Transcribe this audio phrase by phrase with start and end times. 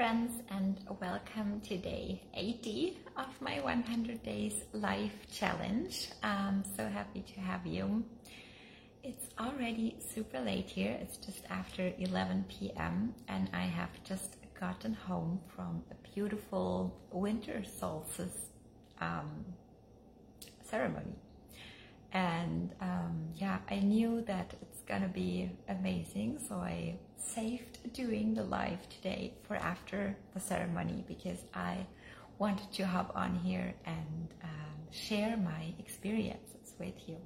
[0.00, 6.08] friends, and welcome to day 80 of my 100 Days Life Challenge.
[6.22, 8.02] I'm so happy to have you.
[9.04, 14.94] It's already super late here, it's just after 11 p.m., and I have just gotten
[14.94, 18.48] home from a beautiful winter solstice
[19.02, 19.44] um,
[20.62, 21.14] ceremony.
[22.14, 24.54] And um, yeah, I knew that
[24.90, 31.44] gonna be amazing, so I saved doing the live today for after the ceremony because
[31.54, 31.86] I
[32.38, 37.18] wanted to hop on here and um, share my experiences with you.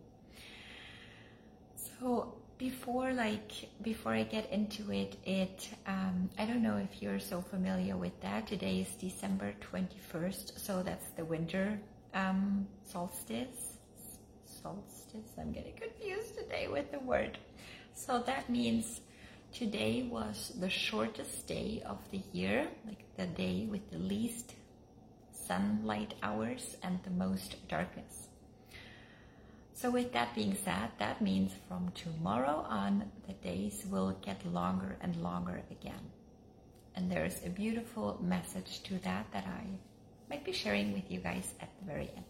[1.77, 3.51] So before like
[3.81, 8.21] before I get into it, it um, I don't know if you're so familiar with
[8.21, 8.47] that.
[8.47, 11.81] Today is December 21st, so that's the winter
[12.13, 13.79] um, solstice.
[14.63, 15.31] Solstice.
[15.39, 17.39] I'm getting confused today with the word.
[17.95, 19.01] So that means
[19.55, 24.53] Today was the shortest day of the year, like the day with the least
[25.31, 28.27] sunlight hours and the most darkness.
[29.73, 34.97] So with that being said, that means from tomorrow on, the days will get longer
[35.01, 36.11] and longer again.
[36.97, 39.67] And there's a beautiful message to that that I
[40.29, 42.25] might be sharing with you guys at the very end.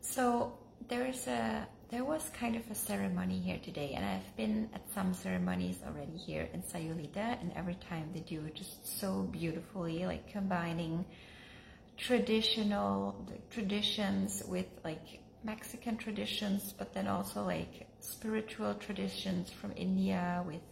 [0.00, 0.58] So
[0.88, 5.14] there's a there was kind of a ceremony here today, and I've been at some
[5.14, 10.30] ceremonies already here in Sayulita, and every time they do it just so beautifully, like
[10.32, 11.04] combining
[11.96, 20.62] traditional traditions with like Mexican traditions, but then also like spiritual traditions from India with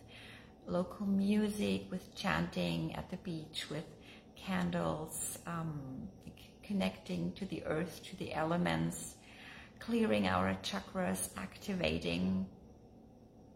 [0.67, 3.85] local music, with chanting at the beach, with
[4.35, 6.09] candles, um,
[6.65, 9.15] connecting to the earth, to the elements
[9.87, 12.47] clearing our chakras, activating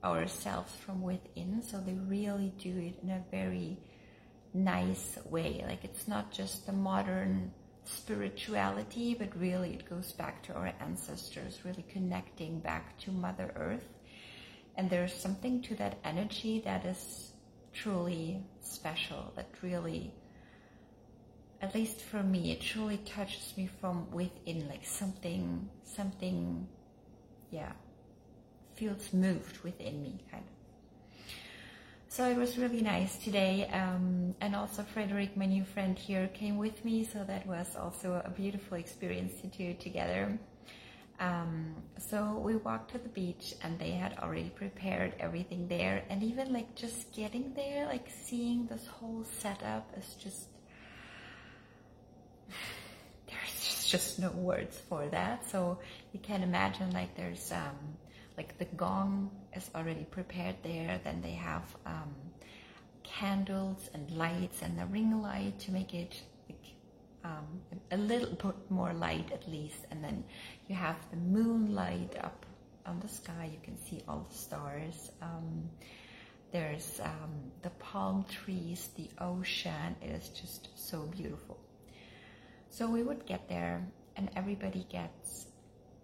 [0.04, 1.62] ourselves from within.
[1.62, 3.78] So they really do it in a very
[4.54, 5.64] nice way.
[5.66, 7.52] Like it's not just the modern
[7.84, 13.88] spirituality, but really it goes back to our ancestors, really connecting back to Mother Earth.
[14.76, 17.32] And there's something to that energy that is
[17.72, 20.12] truly special, that really
[21.60, 26.66] at least for me, it truly touches me from within, like something, something,
[27.50, 27.72] yeah,
[28.74, 30.58] feels moved within me, kind of.
[32.10, 33.68] So it was really nice today.
[33.72, 37.04] Um, and also Frederick, my new friend here, came with me.
[37.04, 40.38] So that was also a beautiful experience to do together.
[41.20, 46.04] Um, so we walked to the beach and they had already prepared everything there.
[46.08, 50.48] And even like just getting there, like seeing this whole setup is just
[53.88, 55.48] just no words for that.
[55.50, 55.78] So
[56.12, 57.78] you can imagine like there's um,
[58.36, 61.00] like the gong is already prepared there.
[61.04, 62.14] Then they have um,
[63.02, 66.20] candles and lights and the ring light to make it
[67.24, 67.60] um,
[67.90, 69.80] a little bit more light at least.
[69.90, 70.24] And then
[70.68, 72.46] you have the moonlight up
[72.86, 73.50] on the sky.
[73.52, 75.10] You can see all the stars.
[75.22, 75.68] Um,
[76.52, 79.96] there's um, the palm trees, the ocean.
[80.00, 81.58] It is just so beautiful.
[82.70, 83.86] So we would get there
[84.16, 85.46] and everybody gets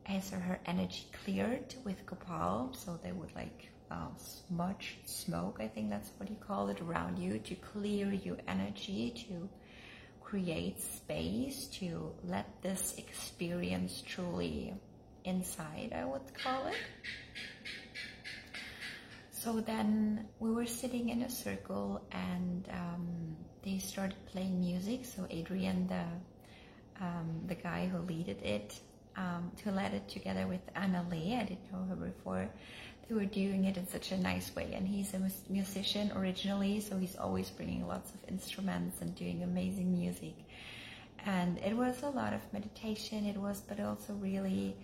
[0.04, 2.72] his or her energy cleared with copal.
[2.74, 7.18] So they would like uh, smudge smoke, I think that's what you call it, around
[7.18, 9.48] you to clear your energy, to
[10.20, 14.74] create space, to let this experience truly
[15.24, 16.76] inside, I would call it.
[19.30, 25.04] So then we were sitting in a circle and um, they started playing music.
[25.04, 26.04] So Adrian, the
[27.00, 28.78] um, the guy who leaded it,
[29.16, 31.34] um, to let it together with Anna Lee.
[31.34, 32.48] I didn't know her before.
[33.08, 36.96] They were doing it in such a nice way, and he's a musician originally, so
[36.96, 40.34] he's always bringing lots of instruments and doing amazing music.
[41.26, 43.24] And it was a lot of meditation.
[43.24, 44.76] It was, but also really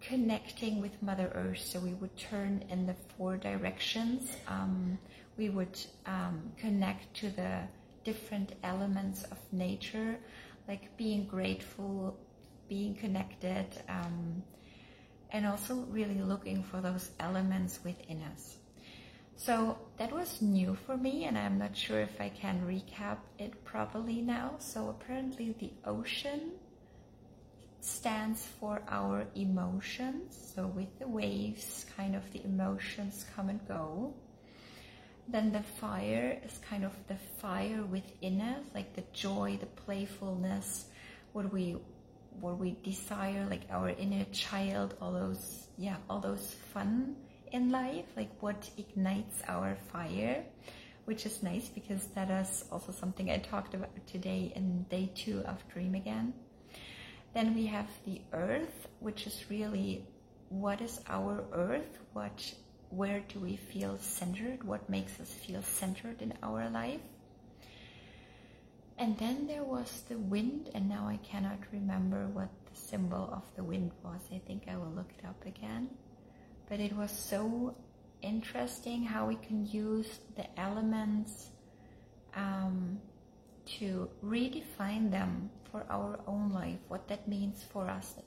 [0.00, 1.60] connecting with Mother Earth.
[1.60, 4.30] So we would turn in the four directions.
[4.46, 4.98] Um,
[5.36, 7.60] we would um, connect to the
[8.04, 10.18] different elements of nature
[10.68, 12.16] like being grateful,
[12.68, 14.42] being connected, um,
[15.30, 18.56] and also really looking for those elements within us.
[19.36, 23.64] So that was new for me, and I'm not sure if I can recap it
[23.64, 24.56] properly now.
[24.58, 26.52] So apparently, the ocean
[27.80, 30.52] stands for our emotions.
[30.54, 34.14] So with the waves, kind of the emotions come and go.
[35.28, 40.86] Then the fire is kind of the fire within us, like the joy, the playfulness,
[41.32, 41.76] what we
[42.40, 47.16] what we desire, like our inner child, all those yeah, all those fun
[47.52, 50.44] in life, like what ignites our fire.
[51.04, 55.40] which is nice because that is also something I talked about today in day two
[55.46, 56.34] of Dream Again.
[57.34, 60.04] Then we have the earth, which is really
[60.50, 61.98] what is our earth?
[62.12, 62.52] What,
[62.90, 64.64] where do we feel centered?
[64.64, 67.00] What makes us feel centered in our life?
[68.98, 73.42] And then there was the wind, and now I cannot remember what the symbol of
[73.54, 74.20] the wind was.
[74.34, 75.88] I think I will look it up again.
[76.68, 77.76] But it was so
[78.22, 81.50] interesting how we can use the elements
[82.34, 82.98] um,
[83.78, 88.14] to redefine them for our own life, what that means for us.
[88.16, 88.24] Like,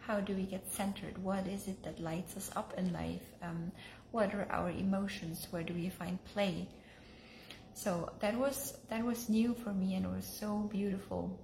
[0.00, 1.18] how do we get centered?
[1.22, 3.22] What is it that lights us up in life?
[3.42, 3.70] Um,
[4.10, 5.46] what are our emotions?
[5.50, 6.68] Where do we find play?
[7.74, 11.38] So that was that was new for me and it was so beautiful.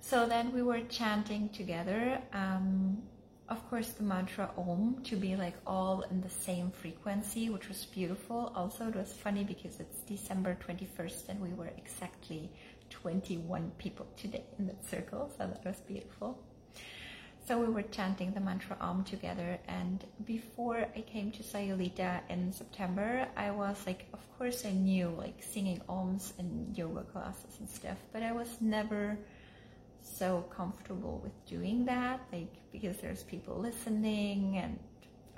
[0.00, 2.20] So then we were chanting together.
[2.32, 3.02] Um,
[3.48, 7.86] of course, the mantra Om to be like all in the same frequency, which was
[7.86, 8.52] beautiful.
[8.54, 12.50] Also, it was funny because it's December 21st and we were exactly
[12.90, 16.38] 21 people today in that circle, so that was beautiful.
[17.48, 22.52] So we were chanting the mantra Om together, and before I came to Sayulita in
[22.52, 27.66] September, I was like, of course, I knew like singing Oms in yoga classes and
[27.66, 29.16] stuff, but I was never
[30.02, 34.78] so comfortable with doing that, like because there's people listening, and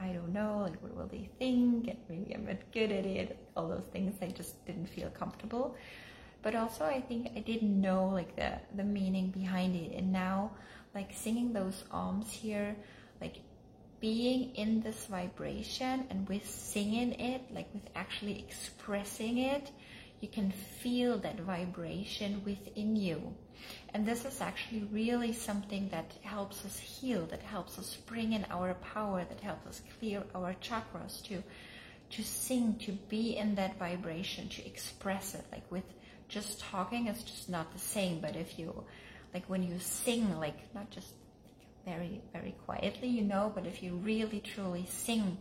[0.00, 3.38] I don't know, like what will they think, and maybe I'm not good at it,
[3.56, 4.16] all those things.
[4.20, 5.76] I just didn't feel comfortable,
[6.42, 10.50] but also I think I didn't know like the the meaning behind it, and now
[10.94, 12.76] like singing those Oms here,
[13.20, 13.36] like
[14.00, 19.70] being in this vibration and with singing it, like with actually expressing it,
[20.20, 23.34] you can feel that vibration within you.
[23.92, 28.46] And this is actually really something that helps us heal, that helps us bring in
[28.50, 31.42] our power, that helps us clear our chakras to
[32.10, 35.44] to sing, to be in that vibration, to express it.
[35.52, 35.84] Like with
[36.28, 38.20] just talking, it's just not the same.
[38.20, 38.84] But if you
[39.32, 41.14] like when you sing, like not just
[41.84, 45.38] very, very quietly, you know, but if you really truly sing,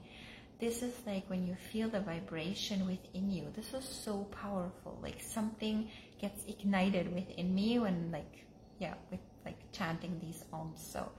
[0.60, 3.46] this is like when you feel the vibration within you.
[3.56, 5.00] This is so powerful.
[5.02, 5.90] Like something
[6.20, 8.46] gets ignited within me when like,
[8.80, 10.80] yeah, with like chanting these oms.
[10.92, 11.10] So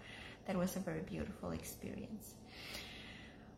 [0.46, 2.34] that was a very beautiful experience.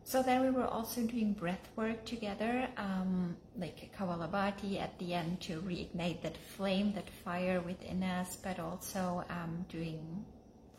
[0.05, 5.39] So then we were also doing breath work together, um, like Kapalabhati at the end
[5.41, 10.25] to reignite that flame, that fire within us, but also um, doing,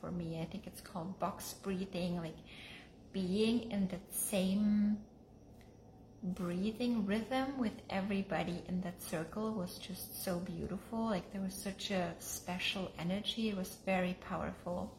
[0.01, 2.37] for me, I think it's called box breathing, like
[3.13, 4.99] being in that same
[6.23, 11.05] breathing rhythm with everybody in that circle was just so beautiful.
[11.05, 13.51] Like there was such a special energy.
[13.51, 14.95] It was very powerful.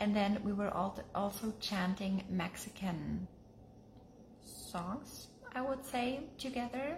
[0.00, 0.70] And then we were
[1.14, 3.28] also chanting Mexican
[4.44, 6.96] songs, I would say, together.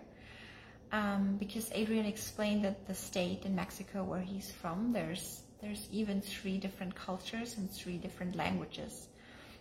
[0.92, 6.20] Um, because Adrian explained that the state in Mexico where he's from, there's there's even
[6.20, 9.08] three different cultures and three different languages.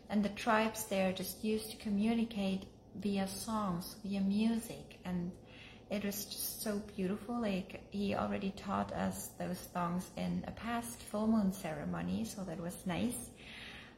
[0.10, 2.64] And the tribes there just used to communicate
[2.96, 5.00] via songs, via music.
[5.06, 5.32] And
[5.90, 7.42] it was just so beautiful.
[7.42, 12.60] Like he already taught us those songs in a past full moon ceremony, so that
[12.60, 13.31] was nice.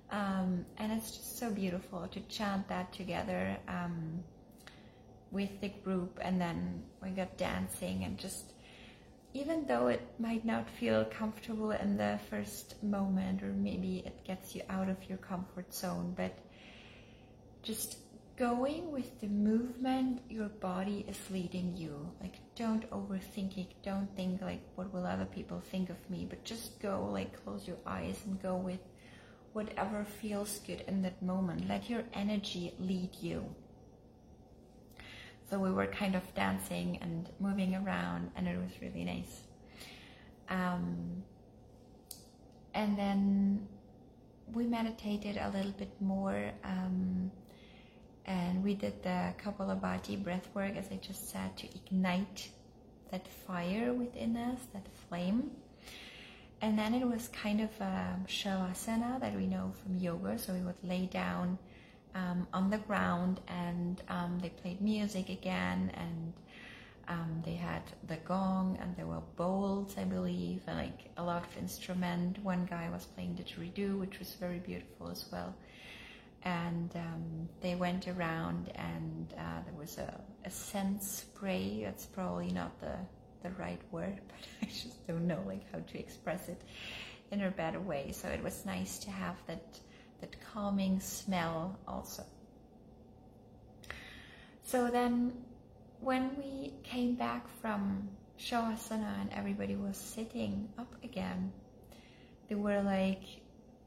[0.10, 4.24] Um, and it's just so beautiful to chant that together um,
[5.32, 8.54] with the group, and then we got dancing and just
[9.34, 14.54] even though it might not feel comfortable in the first moment, or maybe it gets
[14.56, 16.38] you out of your comfort zone, but
[17.64, 17.98] just
[18.36, 22.08] going with the movement your body is leading you.
[22.22, 23.74] Like, don't overthink it.
[23.84, 26.28] Don't think, like, what will other people think of me?
[26.30, 28.80] But just go, like, close your eyes and go with
[29.54, 31.68] whatever feels good in that moment.
[31.68, 33.46] Let your energy lead you.
[35.50, 39.42] So we were kind of dancing and moving around, and it was really nice.
[40.50, 41.24] Um,
[42.74, 43.68] and then
[44.52, 47.32] we meditated a little bit more, um,
[48.26, 52.50] and we did the Kapalabhati breath work, as I just said, to ignite
[53.12, 55.52] that fire within us, that flame.
[56.64, 60.62] And then it was kind of a shavasana that we know from yoga, so we
[60.62, 61.58] would lay down
[62.16, 66.34] um, on the ground and um, they played music again and
[67.10, 71.46] um, they had the gong and there were bowls I believe and like a lot
[71.46, 72.40] of instrument.
[72.44, 75.54] One guy was playing didgeridoo which was very beautiful as well.
[76.44, 81.82] And um, they went around and uh, there was a, a scent spray.
[81.84, 82.96] That's probably not the
[83.44, 86.62] the right word but I just don't know like how to express it
[87.32, 89.80] in a better way so it was nice to have that
[90.24, 92.24] that calming smell also.
[94.64, 95.34] So then
[96.00, 98.08] when we came back from
[98.40, 101.52] Shavasana and everybody was sitting up again,
[102.48, 103.24] they were like,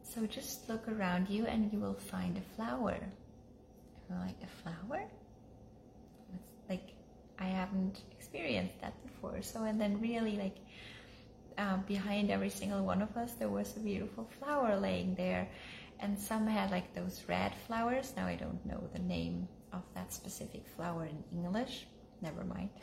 [0.02, 2.98] so just look around you and you will find a flower.
[2.98, 3.10] And
[4.10, 5.02] we're like, a flower?
[6.34, 6.90] It's like,
[7.38, 8.02] I haven't
[8.36, 9.42] experienced that before.
[9.42, 10.56] So, and then really like,
[11.58, 15.48] uh, behind every single one of us, there was a beautiful flower laying there.
[16.00, 18.12] And some had like those red flowers.
[18.16, 21.86] Now I don't know the name of that specific flower in English.
[22.20, 22.70] Never mind.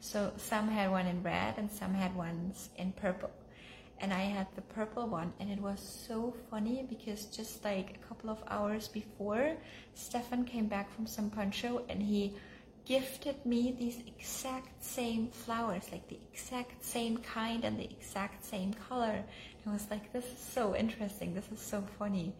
[0.00, 3.30] So some had one in red and some had ones in purple.
[4.00, 8.06] And I had the purple one, and it was so funny because just like a
[8.06, 9.56] couple of hours before,
[9.94, 12.34] Stefan came back from San Pancho and he
[12.84, 18.74] gifted me these exact same flowers, like the exact same kind and the exact same
[18.88, 19.24] color.
[19.64, 22.34] And I was like, this is so interesting, this is so funny.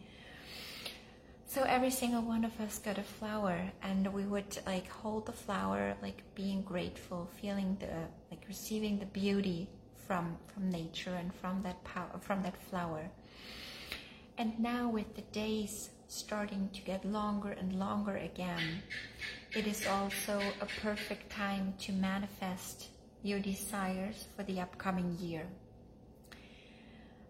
[1.46, 5.32] So every single one of us got a flower, and we would like hold the
[5.32, 9.68] flower, like being grateful, feeling the like receiving the beauty
[10.06, 13.08] from from nature and from that power from that flower.
[14.36, 18.82] And now with the days starting to get longer and longer again,
[19.56, 22.88] it is also a perfect time to manifest
[23.22, 25.46] your desires for the upcoming year.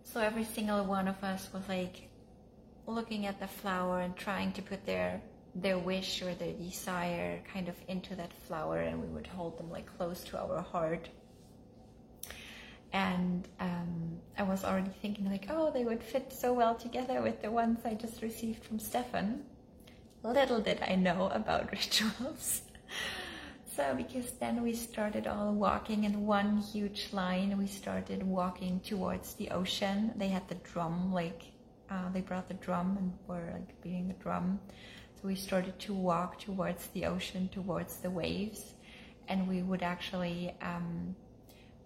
[0.03, 2.09] So every single one of us was like
[2.87, 5.21] looking at the flower and trying to put their
[5.57, 9.71] their wish or their desire kind of into that flower and we would hold them
[9.71, 11.09] like close to our heart
[12.93, 17.41] and um, I was already thinking like oh they would fit so well together with
[17.41, 19.45] the ones I just received from Stefan
[20.33, 22.63] little did I know about rituals.
[23.77, 27.57] So because then we started all walking in one huge line.
[27.59, 30.13] We started walking towards the ocean.
[30.17, 31.43] They had the drum like
[31.91, 34.59] uh, they brought the drum and were like beating the drum.
[35.21, 38.75] So we started to walk towards the ocean, towards the waves,
[39.29, 41.15] and we would actually um,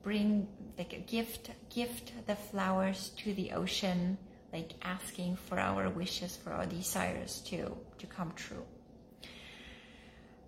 [0.03, 4.19] bring like a gift, gift the flowers to the ocean,
[4.53, 8.65] like asking for our wishes, for our desires to to come true.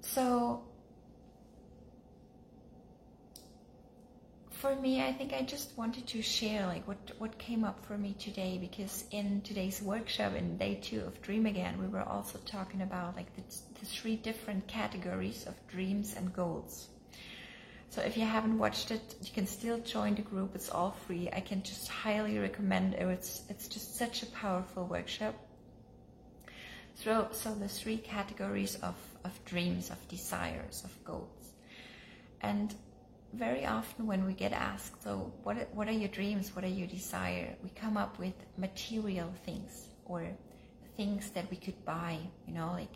[0.00, 0.62] So
[4.60, 7.96] for me, I think I just wanted to share like what what came up for
[7.96, 12.38] me today because in today's workshop in day two of Dream Again, we were also
[12.44, 13.42] talking about like the,
[13.80, 16.88] the three different categories of dreams and goals.
[17.90, 20.54] So if you haven't watched it, you can still join the group.
[20.54, 21.28] It's all free.
[21.32, 23.02] I can just highly recommend it.
[23.02, 25.34] It's it's just such a powerful workshop.
[26.94, 28.94] So so the three categories of
[29.24, 31.52] of dreams, of desires, of goals,
[32.40, 32.72] and
[33.32, 36.54] very often when we get asked, so what what are your dreams?
[36.54, 37.56] What are your desire?
[37.64, 40.22] We come up with material things or
[40.96, 42.94] things that we could buy, you know, like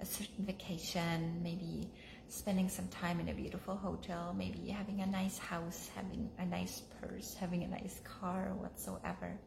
[0.00, 1.90] a certain vacation, maybe
[2.32, 6.80] spending some time in a beautiful hotel, maybe having a nice house, having a nice
[6.98, 9.38] purse, having a nice car, whatsoever.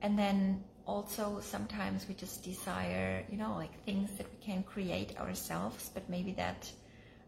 [0.00, 5.18] And then also sometimes we just desire, you know, like things that we can create
[5.18, 6.70] ourselves, but maybe that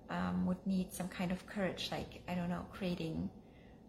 [0.09, 3.29] um, would need some kind of courage, like, I don't know, creating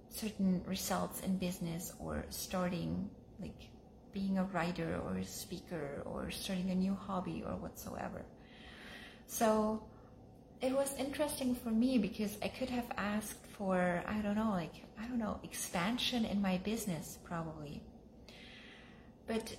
[0.09, 3.07] certain results in business or starting,
[3.39, 3.69] like,
[4.13, 8.25] being a writer or a speaker or starting a new hobby or whatsoever.
[9.27, 9.83] So
[10.63, 14.75] it was interesting for me because I could have asked for, I don't know, like,
[14.97, 17.83] I don't know, expansion in my business probably.
[19.27, 19.53] But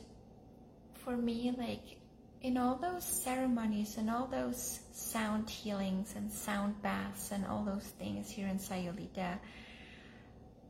[0.95, 1.99] for me, like,
[2.41, 7.85] in all those ceremonies and all those sound healings and sound baths and all those
[7.99, 9.39] things here in Sayulita,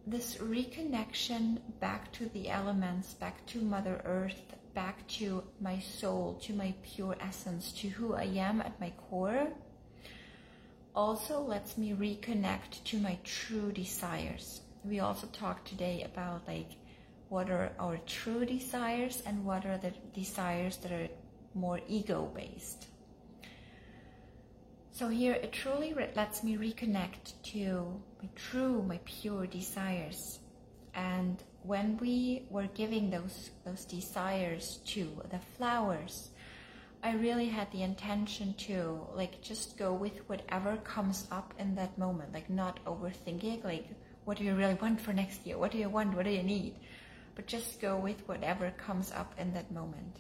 [0.05, 4.43] this reconnection back to the elements, back to Mother Earth,
[4.75, 9.49] back to my soul, to my pure essence, to who I am at my core,
[10.95, 14.61] also lets me reconnect to my true desires.
[14.85, 16.71] We also talked today about like
[17.29, 21.09] what are our true desires and what are the desires that are
[21.55, 22.87] more ego based.
[24.93, 30.39] So here it truly lets me reconnect to my true, my pure desires.
[30.95, 36.31] And when we were giving those those desires to the flowers,
[37.05, 41.99] I really had the intention to like just go with whatever comes up in that
[41.99, 43.87] moment, like not overthinking, like
[44.25, 45.59] what do you really want for next year?
[45.59, 46.17] What do you want?
[46.17, 46.77] What do you need?
[47.35, 50.17] But just go with whatever comes up in that moment.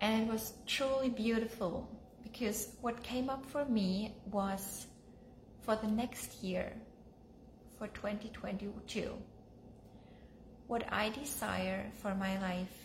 [0.00, 1.88] And it was truly beautiful
[2.24, 4.88] because what came up for me was
[5.62, 6.72] for the next year,
[7.78, 9.12] for 2022,
[10.66, 12.83] what I desire for my life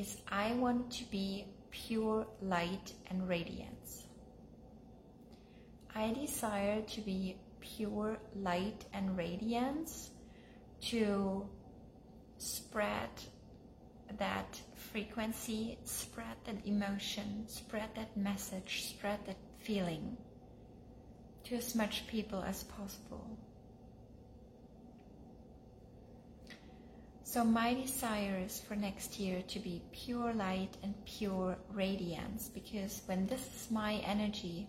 [0.00, 4.06] is I want to be pure light and radiance.
[5.94, 10.10] I desire to be pure light and radiance
[10.92, 11.46] to
[12.38, 13.10] spread
[14.18, 20.16] that frequency, spread that emotion, spread that message, spread that feeling
[21.44, 23.38] to as much people as possible.
[27.32, 33.02] So, my desire is for next year to be pure light and pure radiance because
[33.06, 34.66] when this is my energy,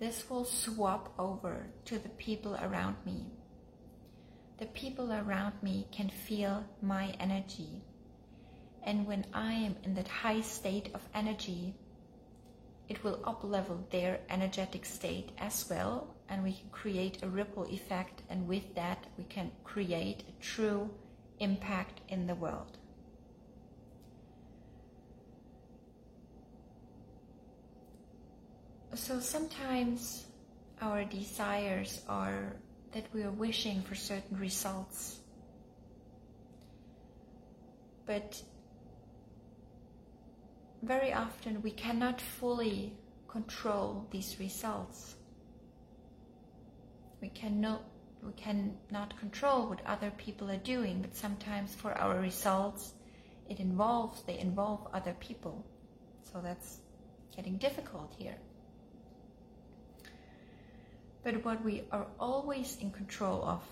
[0.00, 3.26] this will swap over to the people around me.
[4.58, 7.84] The people around me can feel my energy.
[8.82, 11.76] And when I am in that high state of energy,
[12.90, 18.22] it will uplevel their energetic state as well and we can create a ripple effect
[18.28, 20.90] and with that we can create a true
[21.38, 22.76] impact in the world.
[28.94, 30.26] So sometimes
[30.82, 32.56] our desires are
[32.92, 35.20] that we are wishing for certain results.
[38.04, 38.42] But
[40.82, 42.94] very often we cannot fully
[43.28, 45.14] control these results.
[47.20, 47.84] We cannot
[48.22, 52.92] we cannot control what other people are doing, but sometimes for our results
[53.48, 55.64] it involves they involve other people.
[56.32, 56.80] So that's
[57.36, 58.36] getting difficult here.
[61.22, 63.62] But what we are always in control of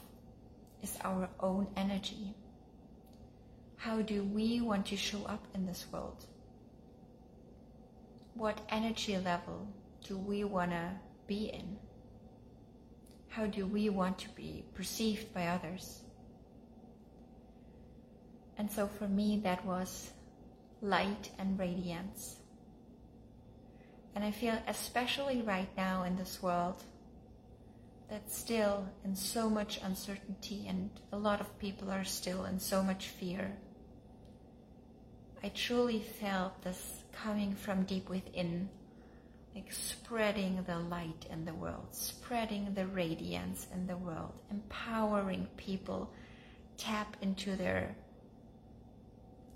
[0.82, 2.34] is our own energy.
[3.76, 6.26] How do we want to show up in this world?
[8.38, 9.66] What energy level
[10.06, 10.90] do we want to
[11.26, 11.76] be in?
[13.28, 16.02] How do we want to be perceived by others?
[18.56, 20.12] And so for me, that was
[20.80, 22.36] light and radiance.
[24.14, 26.82] And I feel, especially right now in this world,
[28.08, 32.82] that still in so much uncertainty and a lot of people are still in so
[32.82, 33.52] much fear.
[35.42, 38.68] I truly felt this coming from deep within,
[39.54, 46.12] like spreading the light in the world, spreading the radiance in the world, empowering people
[46.76, 47.94] tap into their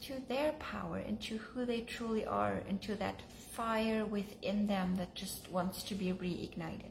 [0.02, 3.22] to their power, into who they truly are, into that
[3.52, 6.90] fire within them that just wants to be reignited.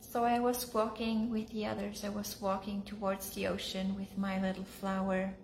[0.00, 2.04] So I was walking with the others.
[2.04, 5.34] I was walking towards the ocean with my little flower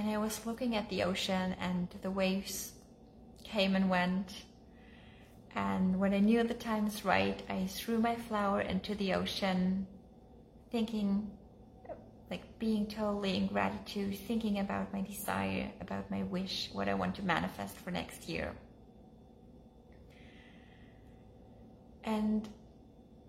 [0.00, 2.72] and I was looking at the ocean and the waves
[3.44, 4.32] came and went.
[5.54, 9.86] And when I knew the time was right, I threw my flower into the ocean,
[10.70, 11.30] thinking,
[12.30, 17.16] like being totally in gratitude, thinking about my desire, about my wish, what I want
[17.16, 18.54] to manifest for next year.
[22.04, 22.48] And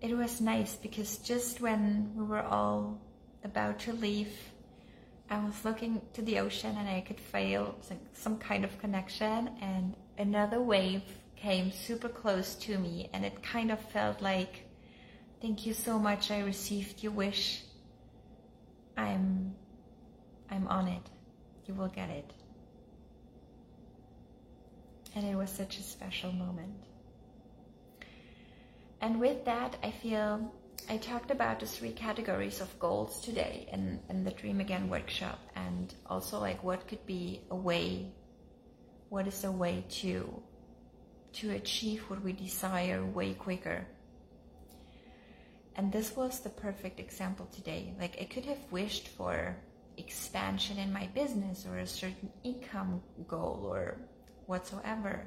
[0.00, 2.98] it was nice because just when we were all
[3.44, 4.32] about to leave
[5.32, 7.74] I was looking to the ocean and I could feel
[8.12, 11.00] some, kind of connection and another wave
[11.36, 14.68] came super close to me and it kind of felt like
[15.40, 17.62] thank you so much I received your wish.
[18.94, 19.54] I'm
[20.50, 21.06] I'm on it.
[21.64, 22.30] You will get it.
[25.16, 26.76] And it was such a special moment.
[29.00, 30.52] And with that I feel
[30.88, 35.38] I talked about the three categories of goals today in, in the Dream Again workshop
[35.54, 38.12] and also like what could be a way,
[39.08, 40.42] what is a way to,
[41.34, 43.86] to achieve what we desire way quicker.
[45.76, 47.94] And this was the perfect example today.
[47.98, 49.56] Like I could have wished for
[49.96, 53.98] expansion in my business or a certain income goal or
[54.46, 55.26] whatsoever.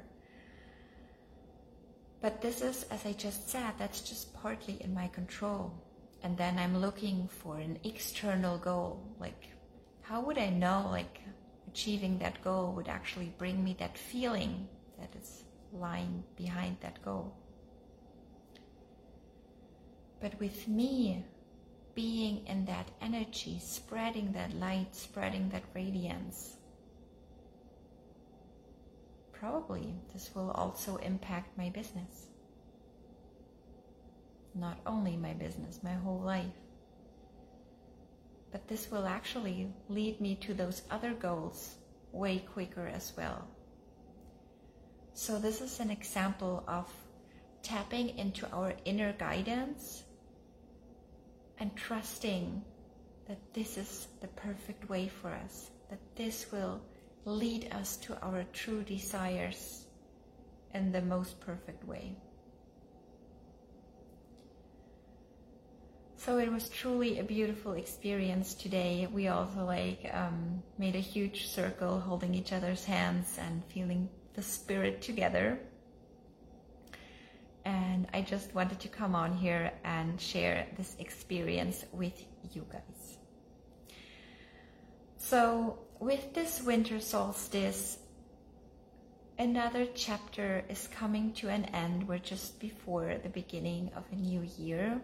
[2.26, 5.72] But this is, as I just said, that's just partly in my control.
[6.24, 9.00] And then I'm looking for an external goal.
[9.20, 9.50] Like,
[10.02, 11.20] how would I know, like,
[11.68, 14.66] achieving that goal would actually bring me that feeling
[14.98, 17.32] that is lying behind that goal?
[20.20, 21.24] But with me
[21.94, 26.55] being in that energy, spreading that light, spreading that radiance,
[29.40, 32.26] probably this will also impact my business.
[34.54, 36.58] Not only my business, my whole life.
[38.52, 41.76] But this will actually lead me to those other goals
[42.12, 43.46] way quicker as well.
[45.12, 46.90] So, this is an example of
[47.62, 50.04] tapping into our inner guidance
[51.58, 52.62] and trusting
[53.26, 56.80] that this is the perfect way for us, that this will
[57.26, 59.84] lead us to our true desires
[60.72, 62.16] in the most perfect way.
[66.16, 69.06] So it was truly a beautiful experience today.
[69.12, 74.42] We also like um, made a huge circle, holding each other's hands and feeling the
[74.42, 75.58] spirit together.
[77.64, 83.18] And I just wanted to come on here and share this experience with you guys.
[85.18, 87.98] So, with this winter solstice,
[89.38, 92.08] another chapter is coming to an end.
[92.08, 95.00] We're just before the beginning of a new year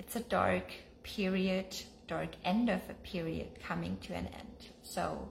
[0.00, 1.76] it's a dark period,
[2.08, 4.70] dark end of a period coming to an end.
[4.82, 5.30] So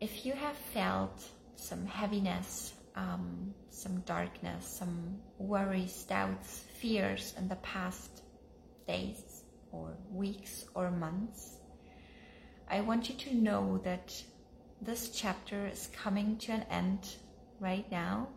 [0.00, 7.56] if you have felt some heaviness, um, some darkness, some worries, doubts, fears in the
[7.56, 8.22] past
[8.88, 11.53] days or weeks or months,
[12.68, 14.22] I want you to know that
[14.80, 17.16] this chapter is coming to an end
[17.60, 18.28] right now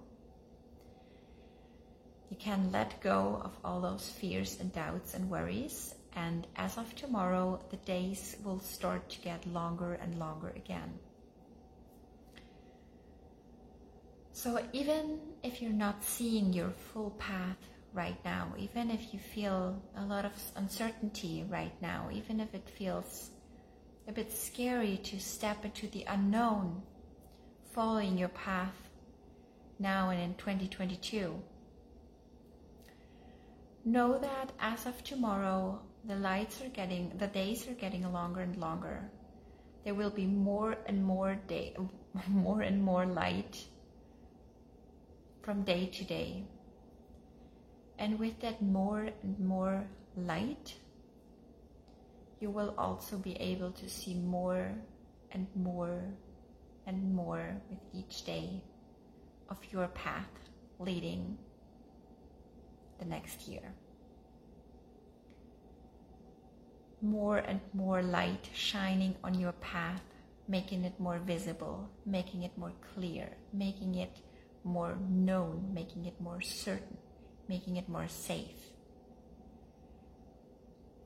[2.30, 5.96] you can let go of all those fears and doubts and worries.
[6.16, 11.00] And as of tomorrow, the days will start to get longer and longer again.
[14.34, 17.58] So even if you're not seeing your full path
[17.94, 22.70] right now, even if you feel a lot of uncertainty right now, even if it
[22.70, 23.32] feels
[24.08, 26.82] a bit scary to step into the unknown,
[27.74, 28.90] following your path
[29.80, 31.42] now and in 2022,
[33.88, 38.58] Know that as of tomorrow, the lights are getting, the days are getting longer and
[38.58, 39.10] longer.
[39.86, 41.74] There will be more and more day,
[42.28, 43.64] more and more light
[45.42, 46.44] from day to day.
[47.98, 50.74] And with that more and more light,
[52.40, 54.72] you will also be able to see more
[55.32, 56.04] and more
[56.86, 58.62] and more with each day
[59.50, 60.30] of your path
[60.80, 61.38] leading
[63.00, 63.74] the next year.
[67.02, 70.02] More and more light shining on your path,
[70.48, 74.18] making it more visible, making it more clear, making it
[74.64, 76.98] more known, making it more certain,
[77.48, 78.67] making it more safe.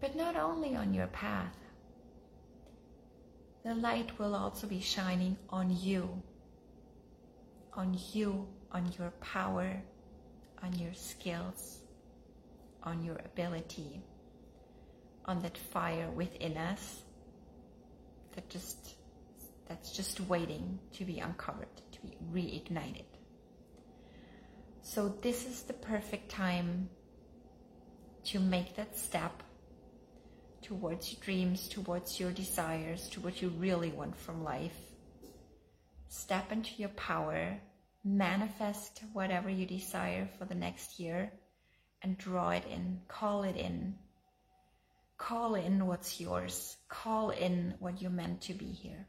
[0.02, 1.56] But not only on your path,
[3.64, 6.22] the light will also be shining on you,
[7.74, 9.80] on you, on your power,
[10.64, 11.82] on your skills,
[12.82, 14.02] on your ability,
[15.26, 17.04] on that fire within us
[18.34, 18.96] that just
[19.68, 23.06] that's just waiting to be uncovered, to be reignited.
[24.82, 26.90] So this is the perfect time
[28.26, 29.44] to make that step
[30.62, 34.78] towards your dreams, towards your desires, to what you really want from life.
[36.10, 37.58] Step into your power,
[38.04, 41.32] manifest whatever you desire for the next year
[42.02, 43.96] and draw it in, call it in.
[45.18, 46.76] Call in what's yours.
[46.90, 49.06] Call in what you're meant to be here.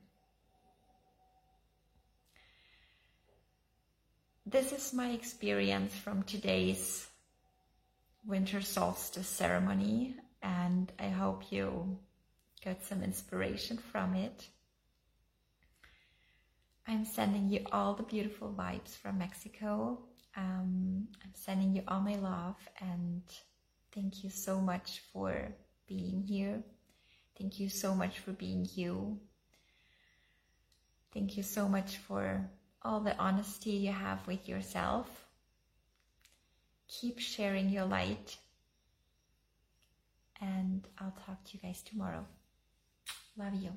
[4.44, 7.06] This is my experience from today's
[8.26, 11.98] winter solstice ceremony, and I hope you
[12.64, 14.48] got some inspiration from it.
[16.87, 19.98] I'm sending you all the beautiful vibes from Mexico
[20.37, 23.22] um, I'm sending you all my love and
[23.94, 25.48] thank you so much for
[25.87, 26.62] being here.
[27.38, 29.18] Thank you so much for being you.
[31.12, 32.48] Thank you so much for
[32.83, 35.09] all the honesty you have with yourself.
[36.88, 38.37] Keep sharing your light.
[40.42, 42.26] And I'll talk to you guys tomorrow.
[43.38, 43.70] Love you.